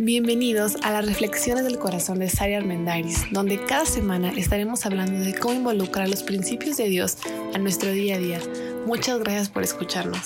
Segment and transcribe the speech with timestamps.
[0.00, 5.34] Bienvenidos a las Reflexiones del Corazón de Sari Armendaris, donde cada semana estaremos hablando de
[5.34, 7.18] cómo involucrar los principios de Dios
[7.52, 8.40] a nuestro día a día.
[8.86, 10.20] Muchas gracias por escucharnos.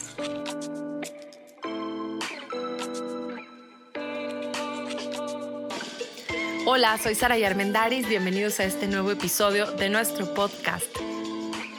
[6.66, 10.84] Hola, soy Sara Armendaris, bienvenidos a este nuevo episodio de nuestro podcast.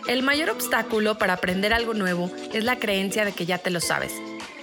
[0.07, 3.80] El mayor obstáculo para aprender algo nuevo es la creencia de que ya te lo
[3.80, 4.14] sabes.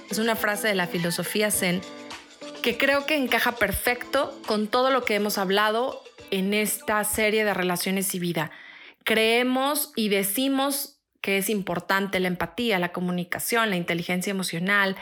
[0.09, 1.79] Es una frase de la filosofía zen
[2.61, 7.53] que creo que encaja perfecto con todo lo que hemos hablado en esta serie de
[7.53, 8.51] relaciones y vida.
[9.03, 14.95] Creemos y decimos que es importante la empatía, la comunicación, la inteligencia emocional,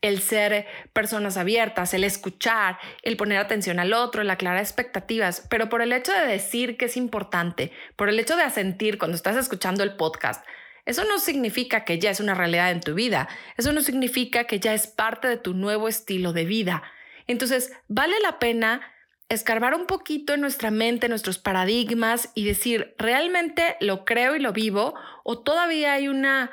[0.00, 5.68] el ser personas abiertas, el escuchar, el poner atención al otro, el aclarar expectativas, pero
[5.68, 9.36] por el hecho de decir que es importante, por el hecho de asentir cuando estás
[9.36, 10.44] escuchando el podcast,
[10.84, 14.58] eso no significa que ya es una realidad en tu vida, eso no significa que
[14.58, 16.82] ya es parte de tu nuevo estilo de vida.
[17.26, 18.80] Entonces, vale la pena
[19.28, 24.52] escarbar un poquito en nuestra mente, nuestros paradigmas y decir, ¿realmente lo creo y lo
[24.52, 24.94] vivo?
[25.24, 26.50] ¿O todavía hay, una,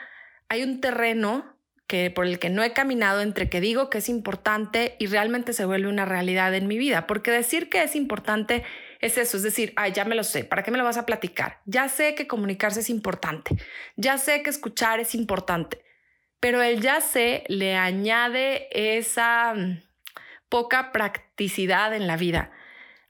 [0.48, 4.08] hay un terreno que, por el que no he caminado entre que digo que es
[4.08, 7.06] importante y realmente se vuelve una realidad en mi vida?
[7.06, 8.64] Porque decir que es importante
[9.02, 11.06] es eso, es decir, ay, ya me lo sé, ¿para qué me lo vas a
[11.06, 11.60] platicar?
[11.66, 13.56] Ya sé que comunicarse es importante,
[13.96, 15.84] ya sé que escuchar es importante,
[16.40, 18.68] pero el ya sé le añade
[18.98, 19.54] esa
[20.50, 22.52] poca practicidad en la vida.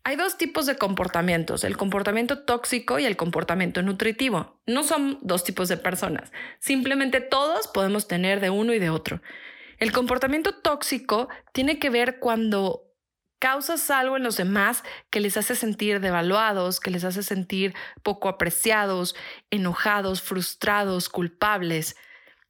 [0.04, 4.60] Hay dos tipos de comportamientos, el comportamiento tóxico y el comportamiento nutritivo.
[4.66, 9.22] No son dos tipos de personas, simplemente todos podemos tener de uno y de otro.
[9.78, 12.90] El comportamiento tóxico tiene que ver cuando
[13.40, 17.74] causas algo en los demás que les hace sentir devaluados, que les hace sentir
[18.04, 19.16] poco apreciados,
[19.50, 21.96] enojados, frustrados, culpables.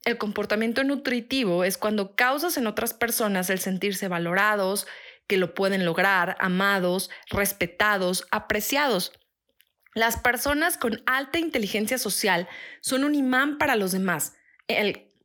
[0.04, 4.86] El comportamiento nutritivo es cuando causas en otras personas el sentirse valorados,
[5.26, 9.12] que lo pueden lograr, amados, respetados, apreciados.
[9.94, 12.48] Las personas con alta inteligencia social
[12.80, 14.34] son un imán para los demás.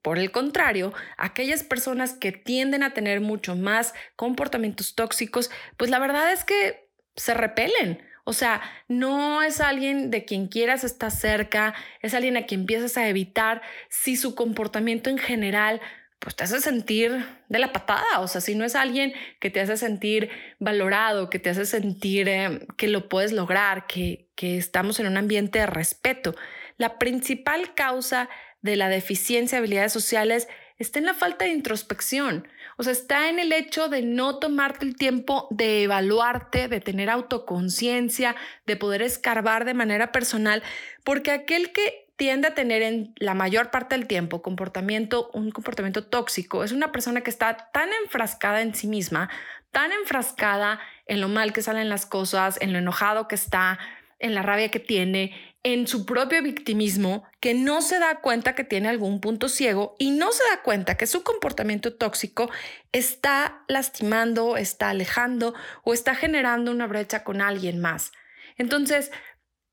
[0.01, 5.97] por el contrario, aquellas personas que tienden a tener mucho más comportamientos tóxicos, pues la
[5.97, 11.75] verdad es que se repelen o sea, no es alguien de quien quieras estar cerca,
[12.01, 15.79] es alguien a quien empiezas a evitar si su comportamiento en general
[16.17, 19.61] pues te hace sentir de la patada, o sea, si no es alguien que te
[19.61, 24.99] hace sentir valorado, que te hace sentir eh, que lo puedes lograr, que, que estamos
[24.99, 26.33] en un ambiente de respeto.
[26.77, 28.27] La principal causa
[28.63, 30.47] de la deficiencia de habilidades sociales
[30.77, 32.47] está en la falta de introspección,
[32.77, 37.09] o sea, está en el hecho de no tomarte el tiempo de evaluarte, de tener
[37.09, 40.63] autoconciencia, de poder escarbar de manera personal,
[41.03, 46.05] porque aquel que tiende a tener en la mayor parte del tiempo comportamiento, un comportamiento
[46.05, 49.29] tóxico, es una persona que está tan enfrascada en sí misma,
[49.71, 53.79] tan enfrascada en lo mal que salen las cosas, en lo enojado que está,
[54.19, 58.63] en la rabia que tiene, en su propio victimismo que no se da cuenta que
[58.63, 62.51] tiene algún punto ciego y no se da cuenta que su comportamiento tóxico
[62.91, 68.11] está lastimando, está alejando o está generando una brecha con alguien más.
[68.57, 69.11] Entonces,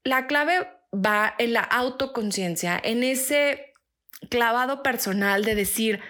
[0.03, 3.75] la clave va en la autoconciencia, en ese
[4.31, 6.01] clavado personal de decir,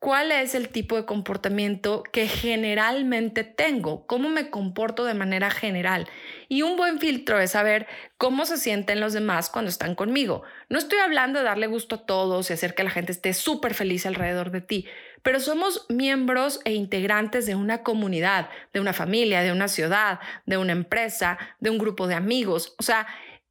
[0.00, 6.08] cuál es el tipo de comportamiento que generalmente tengo, cómo me comporto de manera general.
[6.48, 10.42] Y un buen filtro es saber cómo se sienten los demás cuando están conmigo.
[10.70, 13.74] No estoy hablando de darle gusto a todos y hacer que la gente esté súper
[13.74, 14.86] feliz alrededor de ti,
[15.22, 20.56] pero somos miembros e integrantes de una comunidad, de una familia, de una ciudad, de
[20.56, 22.74] una empresa, de un grupo de amigos.
[22.78, 23.06] O sea,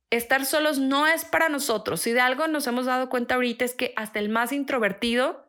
[0.09, 2.01] estar solos no es para nosotros.
[2.01, 5.48] Si de algo nos hemos dado cuenta ahorita es que hasta el más introvertido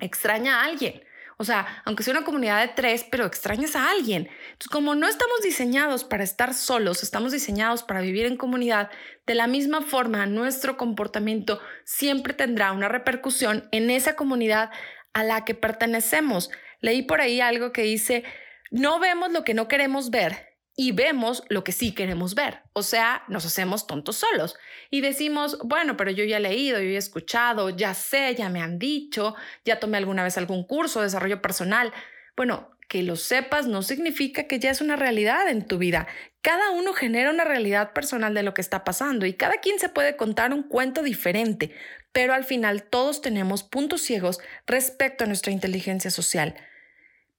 [0.00, 1.02] extraña a alguien.
[1.38, 4.28] O sea, aunque sea una comunidad de tres, pero extrañas a alguien.
[4.52, 8.90] Entonces, como no estamos diseñados para estar solos, estamos diseñados para vivir en comunidad,
[9.26, 14.70] de la misma forma, nuestro comportamiento siempre tendrá una repercusión en esa comunidad
[15.12, 16.50] a la que pertenecemos.
[16.80, 18.24] Leí por ahí algo que dice,
[18.70, 22.60] no vemos lo que no queremos ver, y vemos lo que sí queremos ver.
[22.74, 24.56] O sea, nos hacemos tontos solos
[24.90, 28.50] y decimos, bueno, pero yo ya he leído, yo ya he escuchado, ya sé, ya
[28.50, 29.34] me han dicho,
[29.64, 31.92] ya tomé alguna vez algún curso de desarrollo personal.
[32.36, 36.06] Bueno, que lo sepas no significa que ya es una realidad en tu vida.
[36.42, 39.88] Cada uno genera una realidad personal de lo que está pasando y cada quien se
[39.88, 41.74] puede contar un cuento diferente,
[42.12, 46.54] pero al final todos tenemos puntos ciegos respecto a nuestra inteligencia social.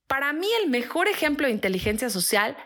[0.06, 2.56] Para mí el mejor ejemplo de inteligencia social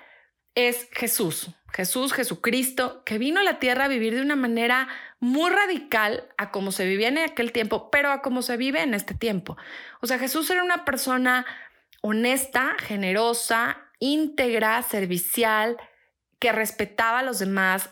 [0.54, 4.88] es Jesús, Jesús, Jesucristo, que vino a la tierra a vivir de una manera
[5.20, 8.92] muy radical a como se vivía en aquel tiempo, pero a como se vive en
[8.92, 9.56] este tiempo.
[10.00, 11.46] O sea, Jesús era una persona
[12.02, 15.76] honesta, generosa íntegra, servicial,
[16.40, 17.90] que respetaba a los demás,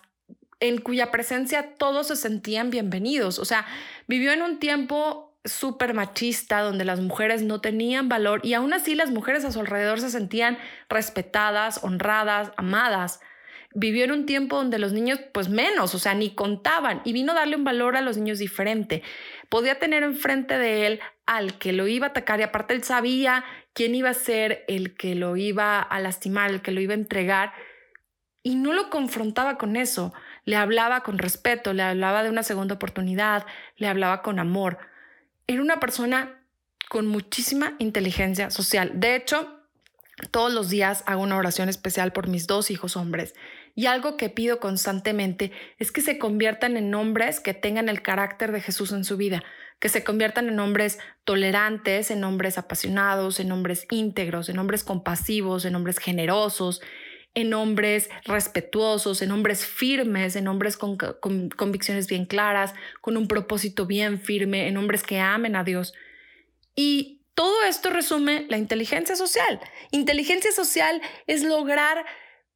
[0.58, 3.38] en cuya presencia todos se sentían bienvenidos.
[3.38, 3.64] O sea,
[4.08, 8.94] vivió en un tiempo súper machista donde las mujeres no tenían valor y aún así
[8.94, 10.58] las mujeres a su alrededor se sentían
[10.88, 13.20] respetadas, honradas, amadas.
[13.72, 17.32] Vivió en un tiempo donde los niños pues menos, o sea, ni contaban y vino
[17.32, 19.02] a darle un valor a los niños diferente.
[19.48, 23.44] Podía tener enfrente de él al que lo iba a atacar y aparte él sabía
[23.72, 26.98] quién iba a ser el que lo iba a lastimar, el que lo iba a
[26.98, 27.52] entregar
[28.42, 30.12] y no lo confrontaba con eso
[30.44, 33.46] le hablaba con respeto, le hablaba de una segunda oportunidad,
[33.76, 34.78] le hablaba con amor.
[35.46, 36.44] Era una persona
[36.88, 38.92] con muchísima inteligencia social.
[38.94, 39.60] De hecho,
[40.30, 43.34] todos los días hago una oración especial por mis dos hijos hombres
[43.74, 48.52] y algo que pido constantemente es que se conviertan en hombres que tengan el carácter
[48.52, 49.42] de Jesús en su vida,
[49.78, 55.64] que se conviertan en hombres tolerantes, en hombres apasionados, en hombres íntegros, en hombres compasivos,
[55.64, 56.82] en hombres generosos,
[57.34, 63.86] en hombres respetuosos, en hombres firmes, en hombres con, convicciones bien claras, con un propósito
[63.86, 65.94] bien firme, en hombres que amen a Dios.
[66.74, 69.60] Y todo esto resume la inteligencia social.
[69.92, 72.04] Inteligencia social es lograr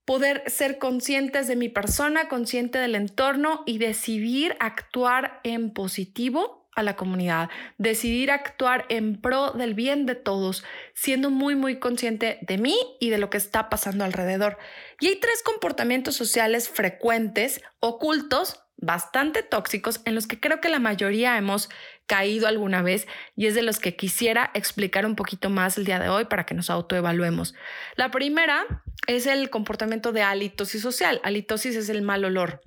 [0.05, 6.82] poder ser conscientes de mi persona, consciente del entorno y decidir actuar en positivo a
[6.82, 12.59] la comunidad, decidir actuar en pro del bien de todos, siendo muy, muy consciente de
[12.59, 14.59] mí y de lo que está pasando alrededor.
[15.00, 20.79] Y hay tres comportamientos sociales frecuentes, ocultos, bastante tóxicos, en los que creo que la
[20.79, 21.71] mayoría hemos
[22.06, 23.06] caído alguna vez
[23.37, 26.44] y es de los que quisiera explicar un poquito más el día de hoy para
[26.44, 27.55] que nos autoevaluemos.
[27.97, 31.21] La primera es el comportamiento de halitosis social.
[31.25, 32.61] Halitosis es el mal olor.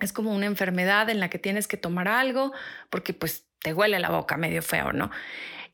[0.00, 2.52] Es como una enfermedad en la que tienes que tomar algo
[2.90, 5.10] porque pues te huele la boca medio feo, ¿no?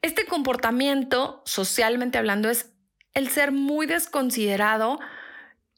[0.02, 2.72] Este comportamiento, socialmente hablando, es
[3.14, 4.98] el ser muy desconsiderado,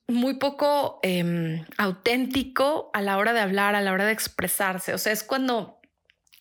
[0.06, 4.94] muy poco em, auténtico a la hora de hablar, a la hora de expresarse.
[4.94, 5.80] O sea, es cuando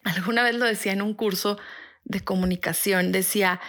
[0.04, 1.58] alguna vez lo decía en un curso
[2.04, 3.62] de comunicación, decía,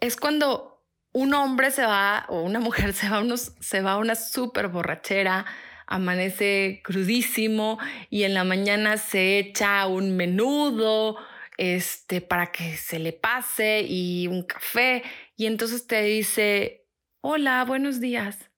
[0.00, 0.82] es cuando
[1.12, 4.68] un hombre se va o una mujer se va, unos, se va a una súper
[4.68, 5.46] borrachera,
[5.86, 7.78] amanece crudísimo
[8.10, 11.16] y en la mañana se echa un menudo
[11.56, 15.02] este, para que se le pase y un café
[15.36, 16.86] y entonces te dice,
[17.20, 18.50] hola, buenos días.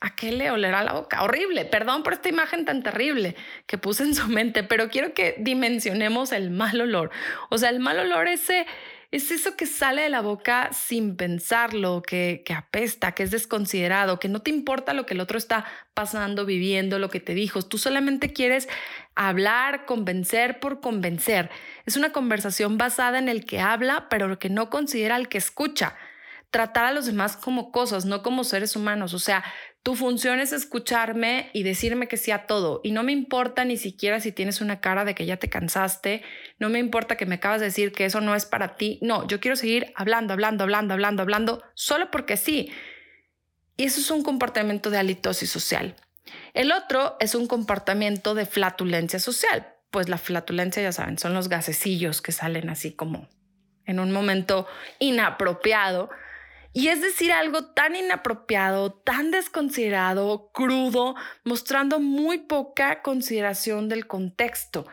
[0.00, 1.22] ¿A qué le olerá la boca?
[1.22, 1.64] Horrible.
[1.64, 3.34] Perdón por esta imagen tan terrible
[3.66, 7.10] que puse en su mente, pero quiero que dimensionemos el mal olor.
[7.50, 8.66] O sea, el mal olor ese
[9.10, 14.18] es eso que sale de la boca sin pensarlo, que, que apesta, que es desconsiderado,
[14.18, 15.64] que no te importa lo que el otro está
[15.94, 17.62] pasando, viviendo, lo que te dijo.
[17.62, 18.68] Tú solamente quieres
[19.14, 21.50] hablar, convencer por convencer.
[21.84, 25.96] Es una conversación basada en el que habla, pero que no considera al que escucha
[26.50, 29.14] tratar a los demás como cosas, no como seres humanos.
[29.14, 29.44] O sea,
[29.86, 32.80] tu función es escucharme y decirme que sí a todo.
[32.82, 36.24] Y no me importa ni siquiera si tienes una cara de que ya te cansaste.
[36.58, 38.98] No me importa que me acabas de decir que eso no es para ti.
[39.00, 42.72] No, yo quiero seguir hablando, hablando, hablando, hablando, hablando, solo porque sí.
[43.76, 45.94] Y eso es un comportamiento de halitosis social.
[46.52, 49.72] El otro es un comportamiento de flatulencia social.
[49.92, 53.28] Pues la flatulencia, ya saben, son los gasecillos que salen así como
[53.84, 54.66] en un momento
[54.98, 56.10] inapropiado
[56.76, 64.86] y es decir algo tan inapropiado, tan desconsiderado, crudo, mostrando muy poca consideración del contexto.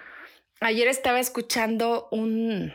[0.62, 2.72] Ayer estaba escuchando un,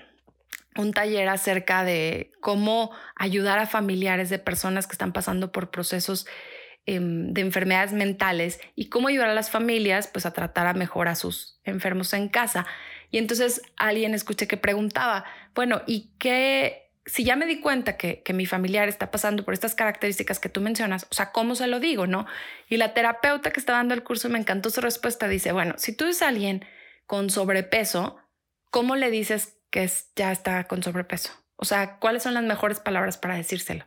[0.76, 6.26] un taller acerca de cómo ayudar a familiares de personas que están pasando por procesos
[6.85, 11.09] em, de enfermedades mentales y cómo ayudar a las familias pues a tratar a mejor
[11.09, 12.66] a sus enfermos en casa.
[13.11, 18.22] Y entonces alguien escuché que preguntaba, bueno, ¿y qué si ya me di cuenta que,
[18.34, 21.80] mi familiar está pasando por estas características que tú mencionas, o sea, ¿cómo se lo
[21.80, 22.26] digo, no?
[22.68, 25.26] Y la terapeuta que está dando el curso me encantó su respuesta.
[25.26, 26.64] Dice, bueno, si tú eres alguien
[27.06, 28.18] con sobrepeso,
[28.70, 31.32] ¿cómo le dices que ya está con sobrepeso?
[31.56, 33.84] O sea, ¿cuáles son las mejores palabras para decírselo?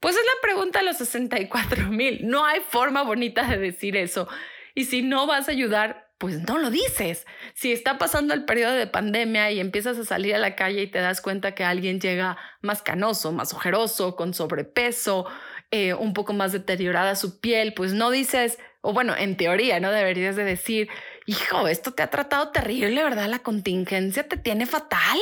[0.00, 2.26] Pues es la pregunta de los 64 mil.
[2.28, 4.28] No hay forma bonita de decir eso.
[4.74, 7.26] Y si no vas a ayudar, pues no lo dices.
[7.54, 10.86] Si está pasando el periodo de pandemia y empiezas a salir a la calle y
[10.86, 15.26] te das cuenta que alguien llega más canoso, más ojeroso, con sobrepeso,
[15.70, 19.90] eh, un poco más deteriorada su piel, pues no dices, o bueno, en teoría, ¿no?
[19.92, 20.90] Deberías de decir,
[21.24, 23.26] hijo, esto te ha tratado terrible, ¿verdad?
[23.28, 25.18] La contingencia te tiene fatal.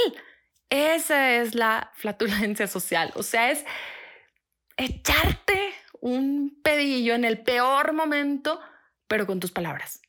[0.69, 3.12] Esa es la flatulencia social.
[3.14, 3.64] O sea, es
[4.76, 8.61] echarte un pedillo en el peor momento,
[9.07, 10.02] pero con tus palabras.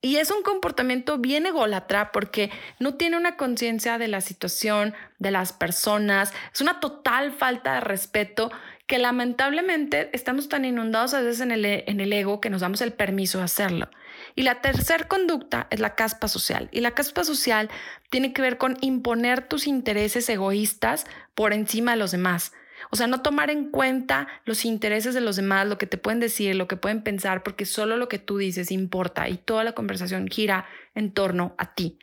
[0.00, 5.32] Y es un comportamiento bien ególatra porque no tiene una conciencia de la situación, de
[5.32, 6.32] las personas.
[6.54, 8.52] Es una total falta de respeto
[8.86, 12.80] que lamentablemente estamos tan inundados a veces en el, en el ego que nos damos
[12.80, 13.88] el permiso de hacerlo.
[14.36, 16.68] Y la tercera conducta es la caspa social.
[16.70, 17.68] Y la caspa social
[18.08, 22.52] tiene que ver con imponer tus intereses egoístas por encima de los demás.
[22.90, 26.20] O sea, no tomar en cuenta los intereses de los demás, lo que te pueden
[26.20, 29.72] decir, lo que pueden pensar, porque solo lo que tú dices importa y toda la
[29.72, 31.98] conversación gira en torno a ti.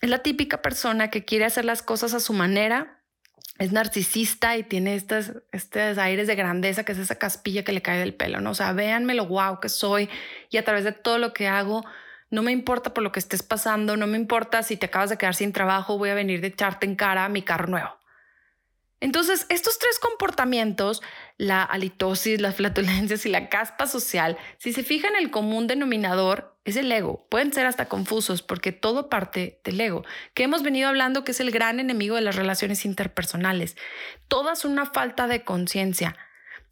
[0.00, 2.98] Es la típica persona que quiere hacer las cosas a su manera,
[3.58, 7.82] es narcisista y tiene estos, estos aires de grandeza, que es esa caspilla que le
[7.82, 8.50] cae del pelo, ¿no?
[8.50, 10.08] O sea, véanme lo guau que soy
[10.50, 11.84] y a través de todo lo que hago,
[12.30, 15.18] no me importa por lo que estés pasando, no me importa si te acabas de
[15.18, 18.01] quedar sin trabajo, voy a venir de echarte en cara mi carro nuevo.
[19.02, 21.02] Entonces, estos tres comportamientos,
[21.36, 26.76] la halitosis, las flatulencias y la caspa social, si se fijan el común denominador, es
[26.76, 27.26] el ego.
[27.28, 30.04] Pueden ser hasta confusos porque todo parte del ego,
[30.34, 33.76] que hemos venido hablando que es el gran enemigo de las relaciones interpersonales.
[34.28, 36.16] Todas una falta de conciencia.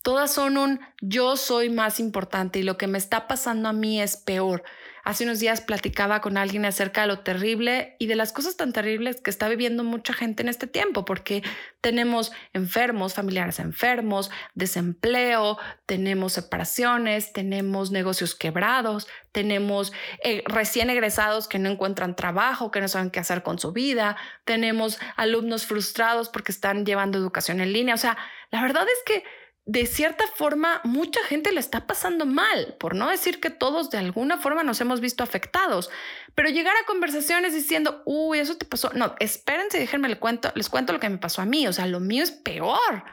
[0.03, 4.01] Todas son un yo soy más importante y lo que me está pasando a mí
[4.01, 4.63] es peor.
[5.05, 8.73] Hace unos días platicaba con alguien acerca de lo terrible y de las cosas tan
[8.73, 11.43] terribles que está viviendo mucha gente en este tiempo, porque
[11.81, 19.93] tenemos enfermos, familiares enfermos, desempleo, tenemos separaciones, tenemos negocios quebrados, tenemos
[20.25, 24.17] eh, recién egresados que no encuentran trabajo, que no saben qué hacer con su vida,
[24.45, 27.95] tenemos alumnos frustrados porque están llevando educación en línea.
[27.95, 28.17] O sea,
[28.51, 29.25] la verdad es que
[29.67, 33.99] de cierta forma mucha gente le está pasando mal, por no decir que todos de
[33.99, 35.91] alguna forma nos hemos visto afectados,
[36.35, 40.69] pero llegar a conversaciones diciendo, uy, eso te pasó, no, espérense, déjenme les cuento, les
[40.69, 43.05] cuento lo que me pasó a mí, o sea, lo mío es peor,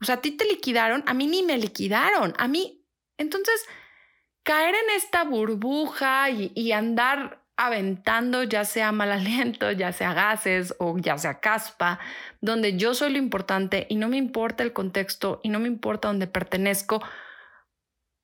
[0.00, 2.84] o sea, a ti te liquidaron, a mí ni me liquidaron, a mí,
[3.18, 3.64] entonces,
[4.42, 10.74] caer en esta burbuja y, y andar aventando ya sea mal aliento, ya sea gases
[10.78, 11.98] o ya sea caspa,
[12.40, 16.08] donde yo soy lo importante y no me importa el contexto y no me importa
[16.08, 17.02] dónde pertenezco,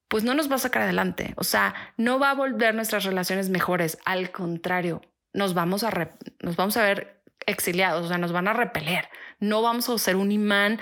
[0.08, 1.32] pues no nos va a sacar adelante.
[1.36, 3.98] O sea, no va a volver nuestras relaciones mejores.
[4.04, 5.00] Al contrario,
[5.32, 6.10] nos vamos a,
[6.40, 9.08] nos vamos a ver exiliados, o sea, nos van a repeler.
[9.40, 10.78] No vamos a ser un imán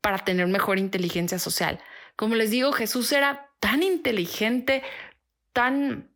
[0.00, 1.78] para tener mejor inteligencia social.
[2.16, 4.82] Como les digo, Jesús era tan inteligente,
[5.52, 6.11] tan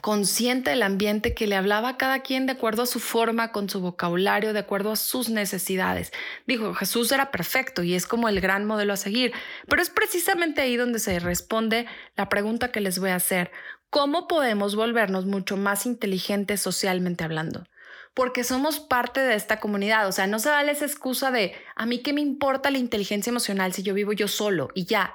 [0.00, 3.68] consciente del ambiente que le hablaba a cada quien de acuerdo a su forma, con
[3.68, 6.12] su vocabulario, de acuerdo a sus necesidades.
[6.46, 9.32] Dijo, Jesús era perfecto y es como el gran modelo a seguir,
[9.66, 11.86] pero es precisamente ahí donde se responde
[12.16, 13.50] la pregunta que les voy a hacer.
[13.90, 17.66] ¿Cómo podemos volvernos mucho más inteligentes socialmente hablando?
[18.14, 21.86] Porque somos parte de esta comunidad, o sea, no se vale esa excusa de, a
[21.86, 25.14] mí qué me importa la inteligencia emocional si yo vivo yo solo y ya.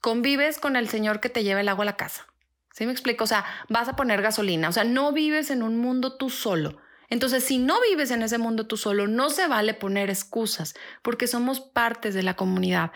[0.00, 2.29] Convives con el Señor que te lleva el agua a la casa
[2.72, 3.24] ¿Sí me explico?
[3.24, 6.78] O sea, vas a poner gasolina, o sea, no vives en un mundo tú solo.
[7.08, 11.26] Entonces, si no vives en ese mundo tú solo, no se vale poner excusas, porque
[11.26, 12.92] somos partes de la comunidad.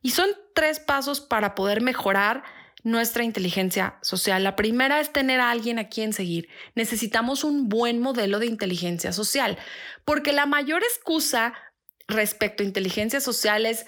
[0.00, 2.44] Y son tres pasos para poder mejorar
[2.84, 4.44] nuestra inteligencia social.
[4.44, 6.48] La primera es tener a alguien a quien seguir.
[6.76, 9.58] Necesitamos un buen modelo de inteligencia social,
[10.04, 11.54] porque la mayor excusa
[12.06, 13.86] respecto a inteligencia social es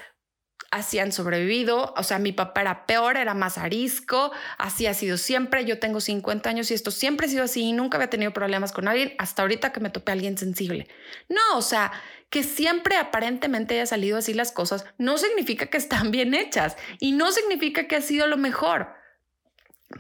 [0.71, 1.95] así han sobrevivido.
[1.97, 5.65] O sea, mi papá era peor, era más arisco, así ha sido siempre.
[5.65, 8.73] Yo tengo 50 años y esto siempre ha sido así y nunca había tenido problemas
[8.73, 10.89] con alguien hasta ahorita que me topé a alguien sensible.
[11.29, 11.93] No, o sea,
[12.31, 17.13] que siempre aparentemente haya salido así las cosas no significa que están bien hechas y
[17.13, 18.95] no significa que ha sido lo mejor.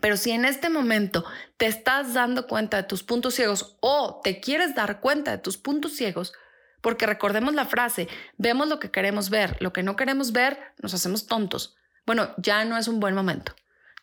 [0.01, 1.25] Pero si en este momento
[1.57, 5.59] te estás dando cuenta de tus puntos ciegos o te quieres dar cuenta de tus
[5.59, 6.33] puntos ciegos,
[6.81, 10.95] porque recordemos la frase, vemos lo que queremos ver, lo que no queremos ver, nos
[10.95, 11.77] hacemos tontos.
[12.07, 13.55] Bueno, ya no es un buen momento.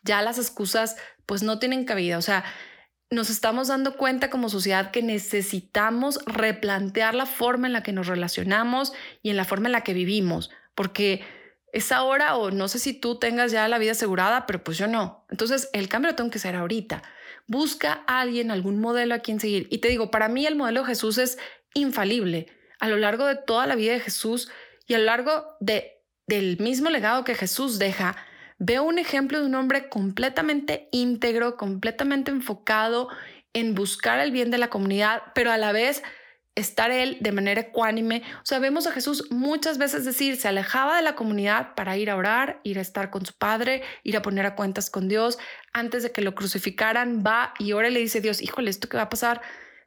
[0.02, 2.18] Ya las excusas pues no tienen cabida.
[2.18, 2.44] O sea,
[3.10, 8.06] nos estamos dando cuenta como sociedad que necesitamos replantear la forma en la que nos
[8.06, 8.92] relacionamos
[9.22, 11.24] y en la forma en la que vivimos, porque
[11.72, 14.86] es ahora o no sé si tú tengas ya la vida asegurada, pero pues yo
[14.86, 15.24] no.
[15.30, 17.02] Entonces el cambio lo tengo que hacer ahorita.
[17.46, 19.68] Busca a alguien, algún modelo a quien seguir.
[19.70, 21.38] Y te digo, para mí el modelo de Jesús es
[21.74, 24.50] infalible a lo largo de toda la vida de Jesús
[24.86, 28.16] y a lo largo de, del mismo legado que Jesús deja,
[28.58, 33.08] veo un ejemplo de un hombre completamente íntegro, completamente enfocado
[33.52, 36.02] en buscar el bien de la comunidad, pero a la vez
[36.54, 38.22] estar él de manera ecuánime.
[38.42, 42.10] O sea, vemos a Jesús muchas veces decir, se alejaba de la comunidad para ir
[42.10, 45.38] a orar, ir a estar con su padre, ir a poner a cuentas con Dios.
[45.72, 48.96] Antes de que lo crucificaran, va y ora y le dice Dios, híjole, ¿esto qué
[48.96, 49.40] va a pasar?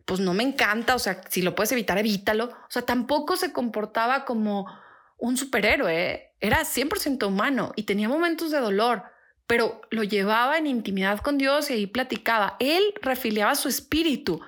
[0.06, 2.46] Pues no me encanta, o sea, si lo puedes evitar, evítalo.
[2.46, 4.68] O sea, tampoco se comportaba como
[5.18, 9.04] un superhéroe, era 100% humano y tenía momentos de dolor,
[9.48, 12.58] pero lo llevaba en intimidad con Dios y ahí platicaba.
[12.60, 14.42] Él refiliaba su espíritu,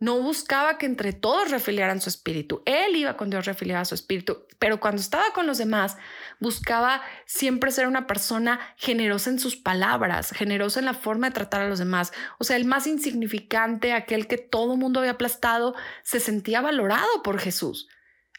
[0.00, 2.62] no buscaba que entre todos refiliaran su espíritu.
[2.66, 5.96] Él iba con Dios refiliaba su espíritu, pero cuando estaba con los demás,
[6.40, 11.62] buscaba siempre ser una persona generosa en sus palabras, generosa en la forma de tratar
[11.62, 12.12] a los demás.
[12.38, 17.38] O sea, el más insignificante, aquel que todo mundo había aplastado, se sentía valorado por
[17.38, 17.88] Jesús.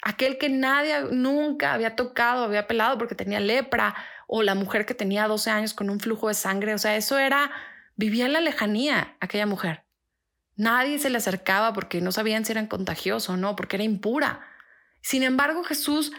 [0.02, 3.96] Aquel que nadie nunca había tocado, había pelado porque tenía lepra,
[4.32, 6.74] o la mujer que tenía 12 años con un flujo de sangre.
[6.76, 7.52] O sea, eso era,
[7.96, 9.89] vivía en la lejanía aquella mujer.
[10.60, 14.42] Nadie se le acercaba porque no sabían si eran contagiosos o no, porque era impura.
[15.02, 16.12] Sin embargo, Jesús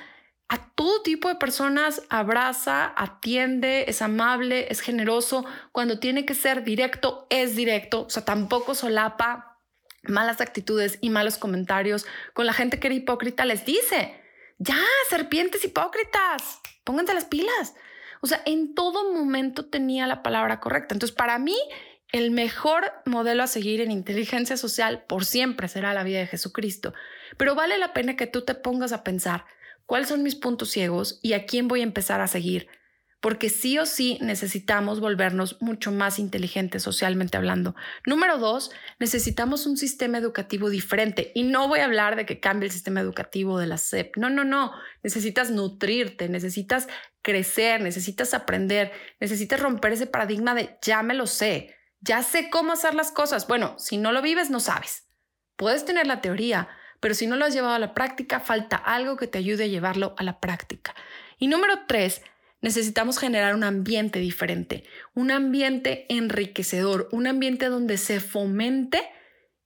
[0.49, 5.45] a todo tipo de personas abraza, atiende, es amable, es generoso.
[5.73, 8.07] Cuando tiene que ser directo, es directo.
[8.07, 9.61] O sea, tampoco solapa
[10.05, 12.07] malas actitudes y malos comentarios.
[12.33, 14.19] Con la gente que era hipócrita les dice,
[14.57, 17.75] ya, serpientes hipócritas, pónganse las pilas.
[18.23, 20.95] O sea, en todo momento tenía la palabra correcta.
[20.95, 21.59] Entonces, para mí,
[22.13, 26.93] el mejor modelo a seguir en inteligencia social por siempre será la vida de Jesucristo,
[27.37, 29.45] pero vale la pena que tú te pongas a pensar
[29.87, 32.69] cuáles son mis puntos ciegos y a quién voy a empezar a seguir,
[33.21, 37.77] porque sí o sí necesitamos volvernos mucho más inteligentes socialmente hablando.
[38.07, 42.67] Número dos, necesitamos un sistema educativo diferente y no voy a hablar de que cambie
[42.67, 44.17] el sistema educativo de la SEP.
[44.17, 44.73] No, no, no.
[45.03, 46.89] Necesitas nutrirte, necesitas
[47.23, 48.91] crecer, necesitas aprender,
[49.21, 53.47] necesitas romper ese paradigma de ya me lo sé ya sé cómo hacer las cosas.
[53.47, 55.07] Bueno, si no lo vives, no sabes.
[55.57, 56.69] Puedes tener la teoría,
[57.01, 59.69] pero si no lo has llevado a la práctica, falta algo que te ayude a
[59.69, 60.95] llevarlo a la práctica.
[61.39, 62.23] Y número tres,
[62.63, 69.03] necesitamos generar un ambiente diferente, un ambiente enriquecedor, un ambiente donde se fomente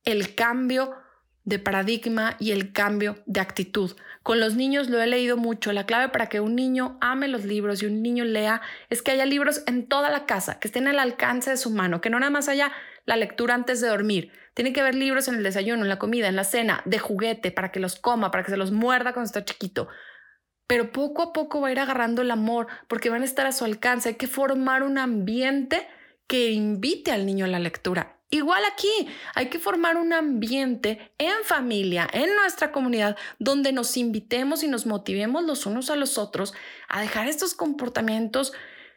[0.05, 0.95] el cambio
[1.45, 3.93] de paradigma y el cambio de actitud.
[4.23, 5.73] Con los niños lo he leído mucho.
[5.73, 9.11] La clave para que un niño ame los libros y un niño lea es que
[9.11, 12.19] haya libros en toda la casa, que estén al alcance de su mano, que no
[12.19, 12.73] nada más haya
[13.05, 14.33] la lectura antes de dormir.
[14.55, 17.51] Tiene que haber libros en el desayuno, en la comida, en la cena, de juguete,
[17.51, 19.89] para que los coma, para que se los muerda cuando está chiquito.
[20.67, 23.53] Pero poco a poco va a ir agarrando el amor porque van a estar a
[23.53, 24.11] su alcance.
[24.11, 25.87] Hay que formar un ambiente
[26.27, 28.14] que invite al niño a la lectura.
[28.35, 28.91] Igual aquí,
[29.37, 34.87] hay que formar un ambiente en familia, en nuestra comunidad, donde nos invitemos y nos
[34.87, 36.53] motivemos los unos a los otros
[36.89, 38.53] a dejar estos comportamientos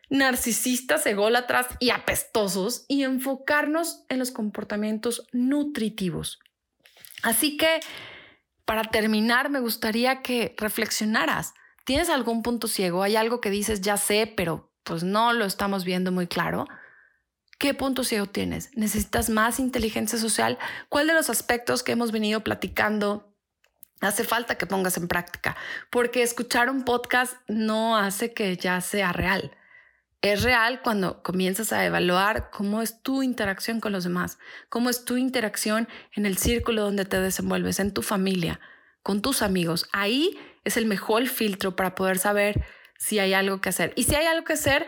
[0.10, 6.40] narcisistas, ególatras y apestosos y enfocarnos en los comportamientos nutritivos.
[7.22, 7.80] Así que,
[8.66, 11.54] para terminar, me gustaría que reflexionaras.
[11.86, 13.04] ¿Tienes algún punto ciego?
[13.04, 16.66] ¿Hay algo que dices, ya sé, pero pues no lo estamos viendo muy claro?
[17.58, 18.70] ¿Qué punto ciego tienes?
[18.76, 20.60] ¿Necesitas más inteligencia social?
[20.90, 23.34] ¿Cuál de los aspectos que hemos venido platicando
[24.00, 25.58] hace falta que pongas en práctica?
[25.90, 29.58] Porque escuchar un podcast no hace que ya sea real.
[30.22, 34.38] Es real cuando comienzas a evaluar cómo es tu interacción con los demás,
[34.70, 38.60] cómo es tu interacción en el círculo donde te desenvuelves, en tu familia,
[39.02, 39.90] con tus amigos.
[39.94, 42.64] Ahí es el mejor filtro para poder saber
[43.00, 43.94] si hay algo que hacer.
[43.96, 44.86] Y si hay algo que hacer,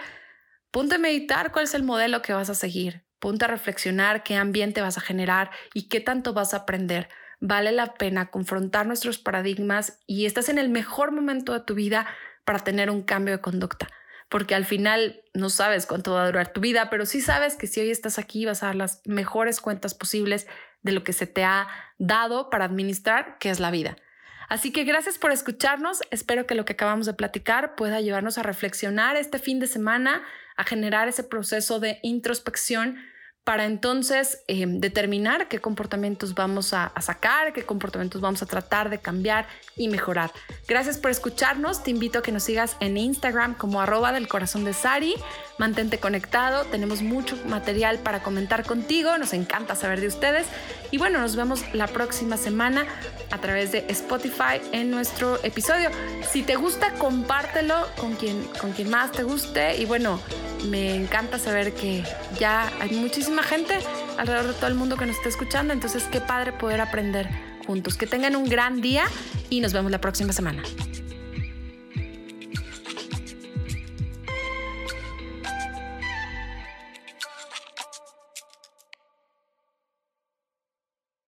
[0.72, 3.04] Ponte a meditar cuál es el modelo que vas a seguir.
[3.20, 7.10] Ponte a reflexionar qué ambiente vas a generar y qué tanto vas a aprender.
[7.40, 12.06] Vale la pena confrontar nuestros paradigmas y estás en el mejor momento de tu vida
[12.46, 13.88] para tener un cambio de conducta.
[14.30, 17.66] Porque al final no sabes cuánto va a durar tu vida, pero sí sabes que
[17.66, 20.48] si hoy estás aquí vas a dar las mejores cuentas posibles
[20.82, 23.98] de lo que se te ha dado para administrar, que es la vida.
[24.50, 26.02] Así que gracias por escucharnos.
[26.10, 30.24] Espero que lo que acabamos de platicar pueda llevarnos a reflexionar este fin de semana,
[30.60, 32.98] a generar ese proceso de introspección
[33.50, 39.00] para entonces eh, determinar qué comportamientos vamos a, sacar, qué comportamientos vamos a tratar de
[39.00, 40.32] cambiar y mejorar.
[40.68, 44.66] Gracias por escucharnos, te invito a que nos sigas en Instagram como arroba del corazón
[44.66, 45.16] de Sari,
[45.58, 50.46] mantente conectado, tenemos mucho material para comentar contigo, nos encanta saber de ustedes.
[50.92, 52.86] Y bueno, nos vemos la próxima semana
[53.32, 55.90] a través de Spotify en nuestro episodio.
[56.32, 59.78] Si te gusta, compártelo con quien, con quien más te guste.
[59.78, 60.20] Y bueno,
[60.68, 62.04] me encanta saber que
[62.40, 62.92] ya hay
[63.40, 63.80] muchísima gente
[64.18, 67.30] alrededor de todo el mundo que nos está escuchando, entonces qué padre poder aprender
[67.66, 67.96] juntos.
[67.96, 69.06] Que tengan un gran día
[69.50, 70.64] y nos vemos la próxima semana.